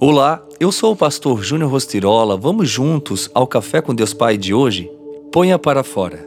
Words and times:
Olá, 0.00 0.46
eu 0.60 0.70
sou 0.70 0.92
o 0.92 0.96
pastor 0.96 1.42
Júnior 1.42 1.72
Rostirola. 1.72 2.36
Vamos 2.36 2.70
juntos 2.70 3.28
ao 3.34 3.48
Café 3.48 3.82
com 3.82 3.92
Deus 3.92 4.14
Pai 4.14 4.36
de 4.36 4.54
hoje? 4.54 4.88
Ponha 5.32 5.58
para 5.58 5.82
fora. 5.82 6.24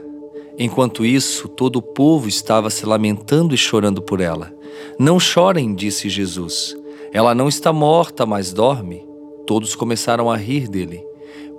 Enquanto 0.60 1.06
isso, 1.06 1.48
todo 1.48 1.78
o 1.78 1.82
povo 1.82 2.28
estava 2.28 2.70
se 2.70 2.86
lamentando 2.86 3.56
e 3.56 3.58
chorando 3.58 4.02
por 4.02 4.20
ela. 4.20 4.54
Não 5.00 5.18
chorem, 5.18 5.74
disse 5.74 6.10
Jesus. 6.10 6.76
Ela 7.14 7.34
não 7.34 7.48
está 7.48 7.72
morta, 7.72 8.26
mas 8.26 8.52
dorme. 8.52 9.08
Todos 9.48 9.74
começaram 9.74 10.30
a 10.30 10.36
rir 10.36 10.68
dele, 10.68 11.02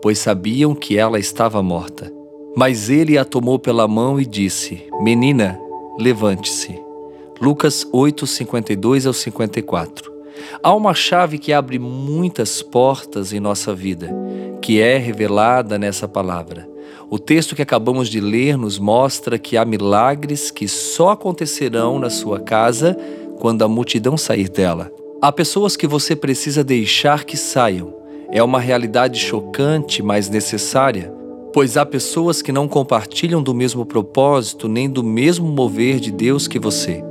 pois 0.03 0.19
sabiam 0.19 0.75
que 0.75 0.99
ela 0.99 1.19
estava 1.19 1.63
morta. 1.63 2.13
Mas 2.55 2.91
ele 2.91 3.17
a 3.17 3.25
tomou 3.25 3.59
pela 3.59 3.89
mão 3.89 4.21
e 4.21 4.27
disse: 4.27 4.87
Menina, 5.01 5.59
levante-se. 5.99 6.79
Lucas 7.41 7.89
8, 7.91 8.27
52 8.27 9.07
ao 9.07 9.15
54. 9.15 10.12
Há 10.62 10.74
uma 10.74 10.95
chave 10.95 11.38
que 11.38 11.52
abre 11.52 11.79
muitas 11.79 12.62
portas 12.62 13.33
em 13.33 13.41
nossa 13.41 13.74
vida, 13.74 14.10
que 14.60 14.80
é 14.80 14.96
revelada 14.96 15.78
nessa 15.78 16.06
palavra. 16.06 16.69
O 17.10 17.19
texto 17.19 17.55
que 17.55 17.60
acabamos 17.62 18.09
de 18.09 18.20
ler 18.20 18.56
nos 18.56 18.78
mostra 18.78 19.38
que 19.38 19.56
há 19.56 19.64
milagres 19.64 20.50
que 20.50 20.66
só 20.66 21.10
acontecerão 21.10 21.98
na 21.98 22.09
sua 22.09 22.41
casa 22.41 22.97
quando 23.38 23.62
a 23.62 23.69
multidão 23.69 24.16
sair 24.16 24.48
dela. 24.48 24.91
Há 25.20 25.30
pessoas 25.30 25.77
que 25.77 25.86
você 25.86 26.16
precisa 26.16 26.64
deixar 26.64 27.24
que 27.24 27.36
saiam. 27.36 27.95
É 28.30 28.42
uma 28.42 28.59
realidade 28.59 29.20
chocante, 29.20 30.02
mas 30.02 30.30
necessária, 30.30 31.12
pois 31.52 31.77
há 31.77 31.84
pessoas 31.84 32.41
que 32.41 32.50
não 32.50 32.66
compartilham 32.66 33.42
do 33.42 33.52
mesmo 33.52 33.84
propósito 33.84 34.66
nem 34.66 34.88
do 34.88 35.02
mesmo 35.02 35.47
mover 35.47 36.00
de 36.00 36.11
Deus 36.11 36.48
que 36.48 36.59
você. 36.59 37.05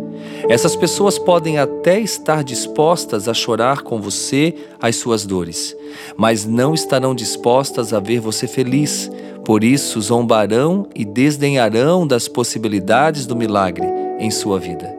Essas 0.52 0.76
pessoas 0.76 1.18
podem 1.18 1.60
até 1.60 1.98
estar 1.98 2.44
dispostas 2.44 3.30
a 3.30 3.34
chorar 3.34 3.84
com 3.84 4.02
você 4.02 4.54
as 4.82 4.98
suas 4.98 5.26
dores, 5.26 5.74
mas 6.18 6.46
não 6.46 6.74
estarão 6.74 7.16
dispostas 7.16 7.94
a 7.94 8.02
ver 8.02 8.20
você 8.20 8.48
feliz. 8.48 9.10
Por 9.46 9.64
isso, 9.64 10.02
zombarão 10.02 10.90
e 10.94 11.06
desdenharão 11.06 12.06
das 12.06 12.28
possibilidades 12.28 13.26
do 13.26 13.34
milagre 13.34 13.88
em 14.20 14.30
sua 14.30 14.60
vida, 14.60 14.94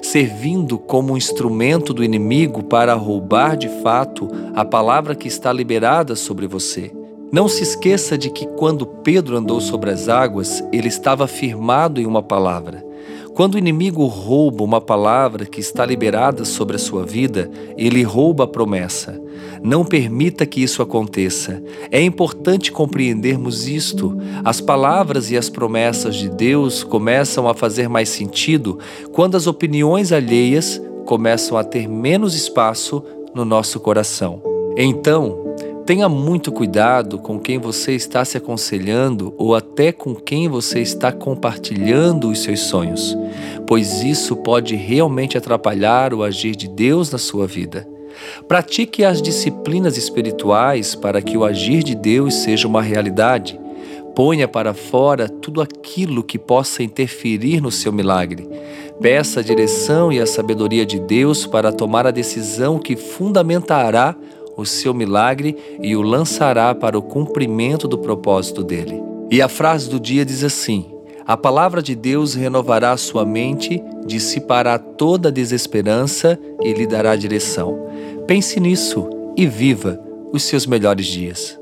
servindo 0.00 0.78
como 0.78 1.14
um 1.14 1.16
instrumento 1.16 1.92
do 1.92 2.04
inimigo 2.04 2.62
para 2.62 2.94
roubar 2.94 3.56
de 3.56 3.68
fato 3.82 4.28
a 4.54 4.64
palavra 4.64 5.16
que 5.16 5.26
está 5.26 5.52
liberada 5.52 6.14
sobre 6.14 6.46
você. 6.46 6.92
Não 7.32 7.48
se 7.48 7.64
esqueça 7.64 8.16
de 8.16 8.30
que 8.30 8.46
quando 8.46 8.86
Pedro 8.86 9.36
andou 9.36 9.60
sobre 9.60 9.90
as 9.90 10.08
águas, 10.08 10.62
ele 10.72 10.86
estava 10.86 11.26
firmado 11.26 12.00
em 12.00 12.06
uma 12.06 12.22
palavra. 12.22 12.91
Quando 13.34 13.54
o 13.54 13.58
inimigo 13.58 14.04
rouba 14.04 14.62
uma 14.62 14.80
palavra 14.80 15.46
que 15.46 15.58
está 15.58 15.86
liberada 15.86 16.44
sobre 16.44 16.76
a 16.76 16.78
sua 16.78 17.04
vida, 17.04 17.50
ele 17.78 18.02
rouba 18.02 18.44
a 18.44 18.46
promessa. 18.46 19.18
Não 19.62 19.84
permita 19.84 20.44
que 20.44 20.62
isso 20.62 20.82
aconteça. 20.82 21.62
É 21.90 22.02
importante 22.02 22.70
compreendermos 22.70 23.66
isto. 23.66 24.16
As 24.44 24.60
palavras 24.60 25.30
e 25.30 25.36
as 25.36 25.48
promessas 25.48 26.16
de 26.16 26.28
Deus 26.28 26.84
começam 26.84 27.48
a 27.48 27.54
fazer 27.54 27.88
mais 27.88 28.10
sentido 28.10 28.78
quando 29.12 29.36
as 29.36 29.46
opiniões 29.46 30.12
alheias 30.12 30.80
começam 31.06 31.56
a 31.56 31.64
ter 31.64 31.88
menos 31.88 32.34
espaço 32.34 33.02
no 33.34 33.44
nosso 33.44 33.80
coração. 33.80 34.42
Então, 34.76 35.41
Tenha 35.84 36.08
muito 36.08 36.52
cuidado 36.52 37.18
com 37.18 37.40
quem 37.40 37.58
você 37.58 37.92
está 37.92 38.24
se 38.24 38.36
aconselhando 38.36 39.34
ou 39.36 39.52
até 39.54 39.90
com 39.90 40.14
quem 40.14 40.48
você 40.48 40.80
está 40.80 41.10
compartilhando 41.10 42.30
os 42.30 42.38
seus 42.38 42.60
sonhos, 42.60 43.16
pois 43.66 44.00
isso 44.02 44.36
pode 44.36 44.76
realmente 44.76 45.36
atrapalhar 45.36 46.14
o 46.14 46.22
agir 46.22 46.54
de 46.54 46.68
Deus 46.68 47.10
na 47.10 47.18
sua 47.18 47.48
vida. 47.48 47.86
Pratique 48.46 49.04
as 49.04 49.20
disciplinas 49.20 49.96
espirituais 49.96 50.94
para 50.94 51.20
que 51.20 51.36
o 51.36 51.44
agir 51.44 51.82
de 51.82 51.96
Deus 51.96 52.34
seja 52.34 52.68
uma 52.68 52.80
realidade. 52.80 53.58
Ponha 54.14 54.46
para 54.46 54.74
fora 54.74 55.28
tudo 55.28 55.60
aquilo 55.60 56.22
que 56.22 56.38
possa 56.38 56.82
interferir 56.82 57.60
no 57.60 57.72
seu 57.72 57.90
milagre. 57.92 58.48
Peça 59.00 59.40
a 59.40 59.42
direção 59.42 60.12
e 60.12 60.20
a 60.20 60.26
sabedoria 60.26 60.86
de 60.86 61.00
Deus 61.00 61.44
para 61.44 61.72
tomar 61.72 62.06
a 62.06 62.12
decisão 62.12 62.78
que 62.78 62.94
fundamentará 62.94 64.14
o 64.56 64.66
seu 64.66 64.92
milagre 64.92 65.56
e 65.80 65.96
o 65.96 66.02
lançará 66.02 66.74
para 66.74 66.98
o 66.98 67.02
cumprimento 67.02 67.86
do 67.88 67.98
propósito 67.98 68.62
dele. 68.62 69.02
E 69.30 69.40
a 69.40 69.48
frase 69.48 69.88
do 69.88 69.98
dia 69.98 70.24
diz 70.24 70.44
assim: 70.44 70.86
A 71.26 71.36
palavra 71.36 71.82
de 71.82 71.94
Deus 71.94 72.34
renovará 72.34 72.96
sua 72.96 73.24
mente, 73.24 73.82
dissipará 74.06 74.78
toda 74.78 75.28
a 75.28 75.32
desesperança 75.32 76.38
e 76.60 76.72
lhe 76.72 76.86
dará 76.86 77.16
direção. 77.16 77.86
Pense 78.26 78.60
nisso 78.60 79.08
e 79.36 79.46
viva 79.46 79.98
os 80.32 80.42
seus 80.42 80.66
melhores 80.66 81.06
dias. 81.06 81.61